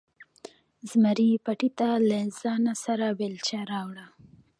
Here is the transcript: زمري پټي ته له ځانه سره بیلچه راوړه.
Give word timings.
زمري 0.89 1.29
پټي 1.45 1.69
ته 1.77 1.89
له 2.09 2.19
ځانه 2.41 2.73
سره 2.83 3.05
بیلچه 3.19 3.59
راوړه. 3.71 4.05